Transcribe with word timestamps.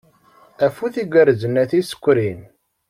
Afud 0.65 0.93
igerrzen 1.03 1.61
a 1.61 1.65
tisekrin. 1.69 2.41